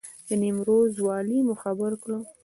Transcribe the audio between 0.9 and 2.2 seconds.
والي مو خبر کړ.